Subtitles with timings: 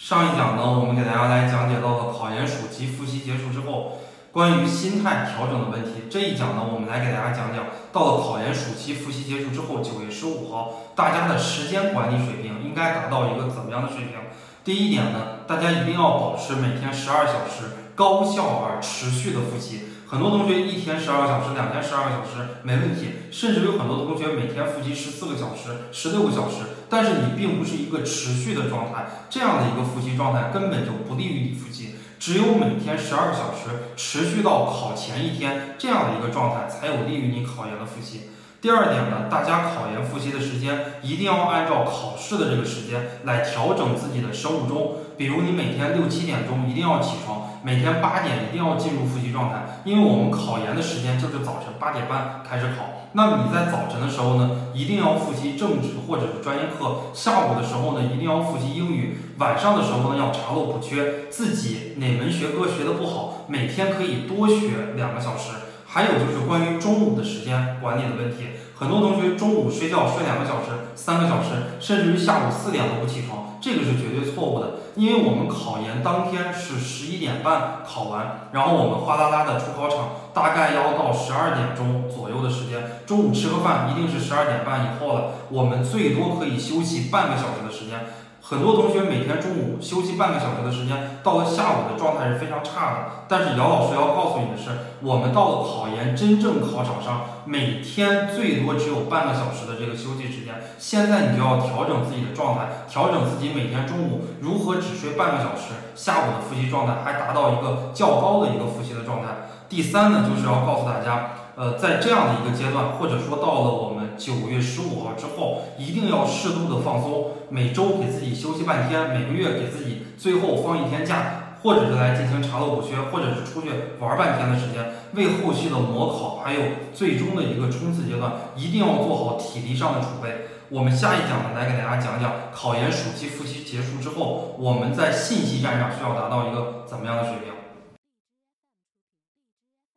[0.00, 3.98] 上一讲呢，我们给大家来讲解到了考研暑期复习结束之后，
[4.32, 6.08] 关于心态调整的问题。
[6.10, 14.16] 这一讲呢，我们来给大家讲讲，到了考研暑期复习结束之后，九月十五号，大家的时间管理水平应该达到一个怎么样的水平？
[14.64, 19.82] 第一点呢，大家一定要保持每天十二小时高效而持续的复习。
[20.06, 31.94] 很多同学一天十二个小时，两天十二个小时没问题，甚至有很多同学每天复习十四个小时、十六个小时，但是你并不是一个持续的状态，这样的一个复习状态根本就不利于你复习。
[32.18, 38.30] 只有每天十二个小时，持续到考前一天，这样的一个状态才有利于你考研的复习。
[38.60, 44.96] 第二点呢，大家考研复习的时间一定要按照考试的这个时间来调整自己的生物钟。
[45.16, 53.08] 比如你每天六七点钟一定要起床，每天八点一定要进入复习状态，因为我们考研的时间就是早晨八点半开始考。
[53.12, 61.30] 那你在早晨的时候呢，一定要复习政治或者是专业课；下午的时候呢，一定要复习英语；晚上的时候呢，要查漏补缺。
[61.30, 65.52] 自己哪门学科学的不好，每天可以多学两个小时。
[65.92, 68.46] 还有就是关于中午的时间管理的问题，
[68.78, 74.74] 很多同学中午睡觉睡两个小时、三个小时，甚至于下午四点都不起床，这个是绝对错误的。
[74.94, 87.98] 因为我们考研当天是十一点半考完，然后我们哗啦啦的出考场，大概要到十二点钟左右的时间，中午吃个饭一定是十二点半以后了，我们最多可以休息半个小时的时间。
[88.42, 92.98] 很多同学每天中午休息半个小时的时间，到了下午的状态是非常差的。
[93.28, 100.54] 但是姚老师要告诉你的是，我们到了考研真正考场上，每天最多只有半个小时的这个休息时间。
[100.78, 109.28] 现在你就要调整自己的状态，调整自己每天中午如何只睡半个小时，下午的复习状态还达到一个较高的一个复习的状态。
[109.68, 111.30] 第三呢，就是要告诉大家。
[111.56, 126.60] 呃，在这样的一个阶段，或者说到了我们九月十五号之后，一定要适度的放松，每周给自己休息半天，每个月给自己最后放一天假，或者是来进行查漏补缺，或者是出去玩半天的时间，为后续的模考还有
[126.94, 130.46] 最终的一个冲刺阶段，一定要做好体力上的储备。
[130.70, 137.52] 我们下一讲呢，来给大家讲讲考研暑期复习结束之后，我们在信息战上需要达到一个怎么样的水平。